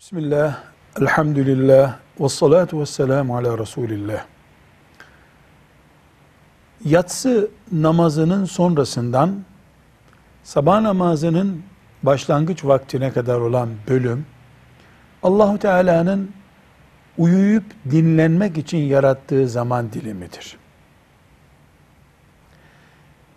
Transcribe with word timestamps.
Bismillah, 0.00 0.58
elhamdülillah, 1.00 1.96
ve 2.20 2.28
salatu 2.28 2.80
ve 2.80 2.86
selamu 2.86 3.36
ala 3.36 3.58
Resulillah. 3.58 4.24
Yatsı 6.84 7.50
namazının 7.72 8.44
sonrasından 8.44 9.44
sabah 10.44 10.80
namazının 10.80 11.62
başlangıç 12.02 12.64
vaktine 12.64 13.12
kadar 13.12 13.40
olan 13.40 13.68
bölüm, 13.88 14.26
Allahu 15.22 15.58
Teala'nın 15.58 16.30
uyuyup 17.18 17.64
dinlenmek 17.90 18.58
için 18.58 18.78
yarattığı 18.78 19.48
zaman 19.48 19.92
dilimidir. 19.92 20.56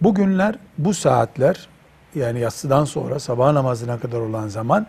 Bugünler, 0.00 0.54
bu 0.78 0.94
saatler, 0.94 1.68
yani 2.14 2.40
yatsıdan 2.40 2.84
sonra 2.84 3.18
sabah 3.18 3.52
namazına 3.52 3.98
kadar 3.98 4.20
olan 4.20 4.48
zaman 4.48 4.86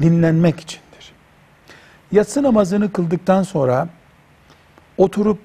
dinlenmek 0.00 0.60
içindir. 0.60 0.83
Yatsı 2.14 2.42
namazını 2.42 2.92
kıldıktan 2.92 3.42
sonra 3.42 3.88
oturup 4.96 5.38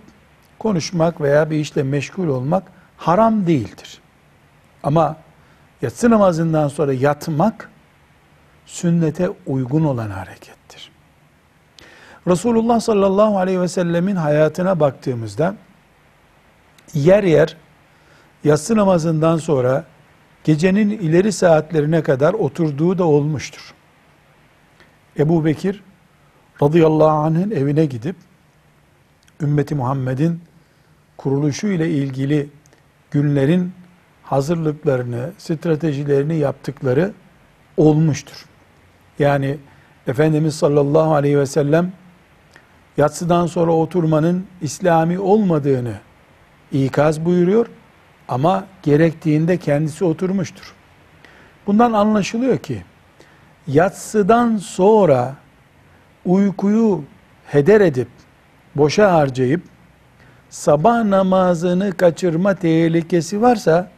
konuşmak 0.59 1.21
veya 1.21 1.49
bir 1.49 1.57
işle 1.57 1.83
meşgul 1.83 2.27
olmak 2.27 2.63
haram 2.97 3.47
değildir. 3.47 4.01
Ama 4.83 5.15
yatsı 5.81 6.09
namazından 6.09 6.67
sonra 6.67 6.93
yatmak 6.93 7.69
sünnete 8.65 9.29
uygun 9.45 9.83
olan 9.83 10.09
harekettir. 10.09 10.91
Resulullah 12.27 12.79
sallallahu 12.79 13.37
aleyhi 13.37 13.61
ve 13.61 13.67
sellemin 13.67 14.15
hayatına 14.15 14.79
baktığımızda 14.79 15.55
yer 16.93 17.23
yer 17.23 17.57
yatsı 18.43 18.75
namazından 18.75 19.37
sonra 19.37 19.85
gecenin 20.43 20.89
ileri 20.89 21.31
saatlerine 21.31 22.03
kadar 22.03 22.33
oturduğu 22.33 22.97
da 22.97 23.03
olmuştur. 23.03 23.73
Ebu 25.19 25.45
Bekir 25.45 25.83
radıyallahu 26.63 27.09
anh'ın 27.09 27.51
evine 27.51 27.85
gidip 27.85 28.15
ümmeti 29.41 29.75
Muhammed'in 29.75 30.41
kuruluşu 31.17 31.67
ile 31.67 31.89
ilgili 31.89 32.49
günlerin 33.11 33.71
hazırlıklarını, 34.23 35.31
stratejilerini 35.37 36.37
yaptıkları 36.37 37.13
olmuştur. 37.77 38.45
Yani 39.19 39.57
Efendimiz 40.07 40.55
sallallahu 40.55 41.13
aleyhi 41.13 41.39
ve 41.39 41.45
sellem 41.45 41.91
yatsıdan 42.97 43.47
sonra 43.47 43.71
oturmanın 43.71 44.45
İslami 44.61 45.19
olmadığını 45.19 45.93
ikaz 46.71 47.25
buyuruyor 47.25 47.67
ama 48.27 48.65
gerektiğinde 48.83 49.57
kendisi 49.57 50.05
oturmuştur. 50.05 50.73
Bundan 51.67 51.93
anlaşılıyor 51.93 52.57
ki 52.57 52.83
yatsıdan 53.67 54.57
sonra 54.57 55.35
uykuyu 56.25 57.03
heder 57.47 57.81
edip 57.81 58.07
boşa 58.75 59.13
harcayıp 59.13 59.61
sabah 60.49 61.03
namazını 61.03 61.91
kaçırma 61.91 62.55
tehlikesi 62.55 63.41
varsa 63.41 63.89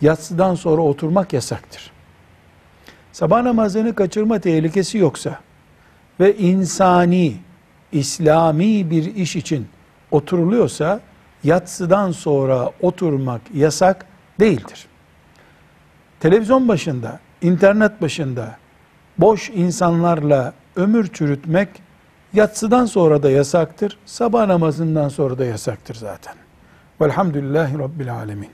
yatsıdan 0.00 0.54
sonra 0.54 0.82
oturmak 0.82 1.32
yasaktır. 1.32 1.90
Sabah 3.12 3.42
namazını 3.42 3.94
kaçırma 3.94 4.38
tehlikesi 4.38 4.98
yoksa 4.98 5.40
ve 6.20 6.36
insani, 6.36 7.36
İslami 7.92 8.90
bir 8.90 9.14
iş 9.14 9.36
için 9.36 9.68
oturuluyorsa 10.10 11.00
yatsıdan 11.44 12.12
sonra 12.12 12.70
oturmak 12.80 13.40
yasak 13.54 14.06
değildir. 14.40 14.86
Televizyon 16.20 16.68
başında, 16.68 17.20
internet 17.42 18.02
başında 18.02 18.56
boş 19.18 19.50
insanlarla 19.50 20.52
ömür 20.76 21.06
çürütmek 21.12 21.68
yatsıdan 22.32 22.86
sonra 22.86 23.22
da 23.22 23.30
yasaktır, 23.30 23.98
sabah 24.06 24.46
namazından 24.46 25.08
sonra 25.08 25.38
da 25.38 25.44
yasaktır 25.44 25.94
zaten. 25.94 26.34
Velhamdülillahi 27.00 27.78
Rabbil 27.78 28.14
Alemin. 28.14 28.50